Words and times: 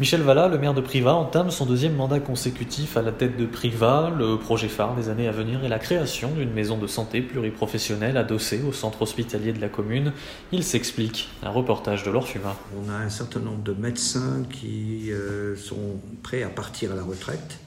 Michel 0.00 0.22
Vallat, 0.22 0.46
le 0.46 0.58
maire 0.58 0.74
de 0.74 0.80
Privas, 0.80 1.14
entame 1.14 1.50
son 1.50 1.66
deuxième 1.66 1.96
mandat 1.96 2.20
consécutif 2.20 2.96
à 2.96 3.02
la 3.02 3.10
tête 3.10 3.36
de 3.36 3.46
Privas. 3.46 4.10
Le 4.16 4.36
projet 4.36 4.68
phare 4.68 4.94
des 4.94 5.08
années 5.08 5.26
à 5.26 5.32
venir 5.32 5.64
est 5.64 5.68
la 5.68 5.80
création 5.80 6.30
d'une 6.30 6.52
maison 6.52 6.78
de 6.78 6.86
santé 6.86 7.20
pluriprofessionnelle 7.20 8.16
adossée 8.16 8.62
au 8.62 8.72
centre 8.72 9.02
hospitalier 9.02 9.52
de 9.52 9.60
la 9.60 9.68
commune. 9.68 10.12
Il 10.52 10.62
s'explique. 10.62 11.28
Un 11.42 11.50
reportage 11.50 12.04
de 12.04 12.12
Laure 12.12 12.28
Fuma. 12.28 12.56
On 12.80 12.88
a 12.88 12.94
un 12.94 13.10
certain 13.10 13.40
nombre 13.40 13.64
de 13.64 13.72
médecins 13.72 14.44
qui 14.48 15.10
euh, 15.10 15.56
sont 15.56 15.96
prêts 16.22 16.44
à 16.44 16.48
partir 16.48 16.92
à 16.92 16.94
la 16.94 17.02
retraite, 17.02 17.58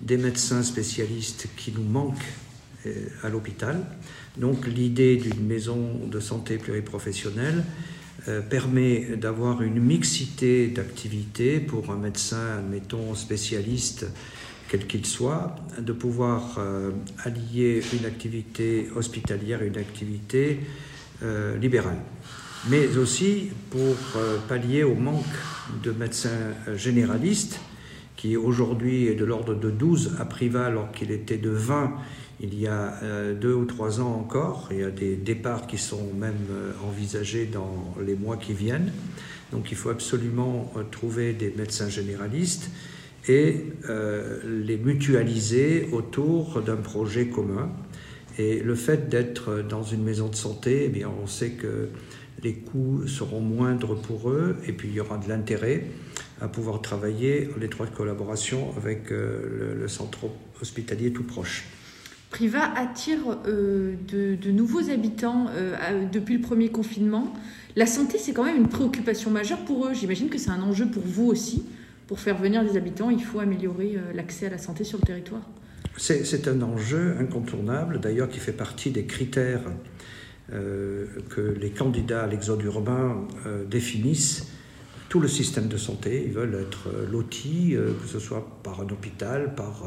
des 0.00 0.16
médecins 0.16 0.62
spécialistes 0.62 1.46
qui 1.58 1.74
nous 1.76 1.84
manquent 1.84 2.32
euh, 2.86 2.94
à 3.22 3.28
l'hôpital. 3.28 3.82
Donc 4.38 4.66
l'idée 4.66 5.16
d'une 5.16 5.46
maison 5.46 5.76
de 6.10 6.20
santé 6.20 6.56
pluriprofessionnelle 6.56 7.64
permet 8.48 9.16
d'avoir 9.16 9.62
une 9.62 9.80
mixité 9.80 10.68
d'activités 10.68 11.60
pour 11.60 11.90
un 11.90 11.96
médecin, 11.96 12.58
admettons, 12.58 13.14
spécialiste, 13.14 14.06
quel 14.68 14.86
qu'il 14.86 15.06
soit, 15.06 15.54
de 15.78 15.92
pouvoir 15.92 16.56
euh, 16.58 16.90
allier 17.24 17.82
une 17.92 18.04
activité 18.04 18.88
hospitalière 18.96 19.62
et 19.62 19.68
une 19.68 19.78
activité 19.78 20.60
euh, 21.22 21.56
libérale. 21.56 21.98
Mais 22.68 22.96
aussi 22.96 23.50
pour 23.70 23.94
pallier 24.48 24.82
au 24.82 24.96
manque 24.96 25.24
de 25.84 25.92
médecins 25.92 26.52
généralistes, 26.74 27.60
aujourd'hui 28.34 29.06
est 29.06 29.14
de 29.14 29.24
l'ordre 29.24 29.54
de 29.54 29.70
12 29.70 30.16
à 30.18 30.24
Privas 30.24 30.64
alors 30.64 30.90
qu'il 30.90 31.12
était 31.12 31.36
de 31.36 31.50
20 31.50 31.92
il 32.40 32.58
y 32.58 32.66
a 32.66 32.98
euh, 33.02 33.34
deux 33.34 33.54
ou 33.54 33.64
trois 33.64 34.00
ans 34.00 34.14
encore. 34.14 34.68
Il 34.70 34.80
y 34.80 34.84
a 34.84 34.90
des 34.90 35.16
départs 35.16 35.66
qui 35.66 35.78
sont 35.78 36.12
même 36.18 36.34
euh, 36.50 36.72
envisagés 36.86 37.46
dans 37.46 37.94
les 38.04 38.14
mois 38.14 38.36
qui 38.36 38.52
viennent. 38.52 38.92
Donc 39.52 39.70
il 39.70 39.76
faut 39.76 39.88
absolument 39.88 40.70
euh, 40.76 40.82
trouver 40.90 41.32
des 41.32 41.52
médecins 41.56 41.88
généralistes 41.88 42.70
et 43.28 43.64
les 44.44 44.76
mutualiser 44.76 45.88
autour 45.90 46.62
d'un 46.62 46.76
projet 46.76 47.26
commun. 47.26 47.68
Et 48.38 48.60
le 48.60 48.76
fait 48.76 49.08
d'être 49.08 49.64
dans 49.68 49.82
une 49.82 50.04
maison 50.04 50.28
de 50.28 50.36
santé, 50.36 50.84
eh 50.84 50.88
bien, 50.88 51.10
on 51.20 51.26
sait 51.26 51.50
que 51.50 51.88
les 52.44 52.54
coûts 52.54 53.04
seront 53.08 53.40
moindres 53.40 54.00
pour 54.00 54.30
eux 54.30 54.54
et 54.68 54.72
puis 54.72 54.90
il 54.90 54.94
y 54.94 55.00
aura 55.00 55.18
de 55.18 55.28
l'intérêt 55.28 55.86
à 56.40 56.48
pouvoir 56.48 56.82
travailler 56.82 57.48
en 57.56 57.62
étroite 57.62 57.94
collaboration 57.94 58.72
avec 58.76 59.10
le 59.10 59.88
centre 59.88 60.26
hospitalier 60.60 61.12
tout 61.12 61.24
proche. 61.24 61.64
Priva 62.30 62.70
attire 62.76 63.20
euh, 63.46 63.94
de, 64.08 64.50
nouveaux 64.50 64.90
habitants 64.90 65.46
euh, 65.54 66.04
depuis 66.12 66.36
le 66.36 66.40
premier 66.40 66.68
confinement. 66.68 67.32
La 67.76 67.86
santé, 67.86 68.18
c'est 68.18 68.32
quand 68.32 68.44
même 68.44 68.56
une 68.56 68.68
préoccupation 68.68 69.30
majeure 69.30 69.64
pour 69.64 69.86
eux. 69.86 69.94
J'imagine 69.94 70.28
que 70.28 70.38
c'est 70.38 70.50
un 70.50 70.62
enjeu 70.62 70.86
pour 70.86 71.02
vous 71.04 71.26
aussi. 71.26 71.64
Pour 72.08 72.20
faire 72.20 72.36
venir 72.36 72.64
des 72.64 72.76
habitants, 72.76 73.10
il 73.10 73.22
faut 73.22 73.40
améliorer 73.40 73.94
euh, 73.96 74.12
l'accès 74.12 74.46
à 74.46 74.50
la 74.50 74.58
santé 74.58 74.84
sur 74.84 74.98
le 74.98 75.06
territoire. 75.06 75.42
C'est 75.96 76.46
un 76.46 76.60
enjeu 76.60 77.16
incontournable, 77.18 78.00
d'ailleurs, 78.00 78.28
qui 78.28 78.38
fait 78.38 78.52
partie 78.52 78.90
des 78.90 79.06
critères 79.06 79.62
que 80.50 81.56
les 81.58 81.70
candidats 81.70 82.24
à 82.24 82.26
l'exode 82.26 82.62
urbain 82.62 83.26
définissent 83.68 84.46
tout 85.08 85.20
le 85.20 85.28
système 85.28 85.68
de 85.68 85.76
santé. 85.76 86.24
Ils 86.26 86.32
veulent 86.32 86.54
être 86.60 86.88
lotis, 87.10 87.74
que 87.74 88.08
ce 88.08 88.18
soit 88.18 88.46
par 88.62 88.80
un 88.80 88.88
hôpital, 88.88 89.54
par 89.54 89.84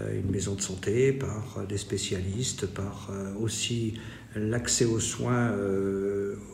euh, 0.00 0.20
une 0.20 0.30
maison 0.30 0.54
de 0.54 0.60
santé, 0.60 1.12
par 1.12 1.56
euh, 1.58 1.66
des 1.66 1.78
spécialistes, 1.78 2.66
par 2.66 3.10
euh, 3.10 3.32
aussi 3.40 3.94
l'accès 4.36 4.84
aux 4.84 5.00
soins 5.00 5.52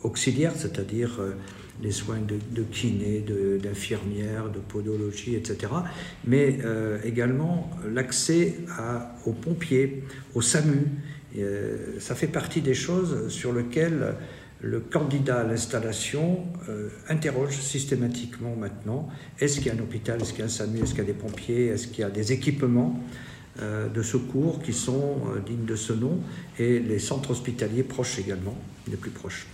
auxiliaires, 0.03 0.53
c'est-à-dire 0.55 1.19
les 1.83 1.91
soins 1.91 2.19
de, 2.19 2.63
kiné, 2.63 3.23
d'infirmières, 3.61 4.49
de, 4.49 4.59
podologie, 4.59 5.35
etc. 5.35 5.73
Mais 6.25 6.57
également 7.03 7.69
l'accès 7.93 8.55
aux 9.25 9.33
pompiers, 9.33 10.03
aux 10.33 10.41
SAMU. 10.41 10.87
ça 11.99 12.15
fait 12.15 12.27
partie 12.27 12.61
des 12.61 12.73
choses 12.73 13.27
sur 13.27 13.51
lesquelles 13.53 14.15
le 14.61 14.79
candidat 14.79 15.41
à 15.41 15.43
l'installation 15.43 16.45
interroge 17.09 17.59
systématiquement 17.59 18.55
maintenant 18.55 19.09
est-ce 19.39 19.57
qu'il 19.57 19.67
y 19.67 19.69
a 19.69 19.73
un 19.73 19.79
hôpital, 19.79 20.21
est-ce 20.21 20.31
qu'il 20.31 20.39
y 20.39 20.43
a 20.43 20.45
un 20.45 20.49
SAMU, 20.49 20.79
est-ce 20.79 20.91
qu'il 20.91 20.99
y 20.99 21.01
a 21.01 21.11
des 21.11 21.13
pompiers, 21.13 21.67
est-ce 21.67 21.87
qu'il 21.87 21.99
y 21.99 22.03
a 22.03 22.09
des 22.09 22.31
équipements 22.31 22.99
euh, 23.61 23.87
de 23.87 24.01
secours 24.01 24.61
qui 24.61 24.73
sont 24.73 25.21
euh, 25.29 25.39
dignes 25.39 25.63
de 25.63 25.77
ce 25.77 25.93
nom 25.93 26.19
et 26.59 26.77
les 26.77 26.99
centres 26.99 27.31
hospitaliers 27.31 27.83
proches 27.83 28.19
également, 28.19 28.57
les 28.85 28.97
plus 28.97 29.11
proches. 29.11 29.47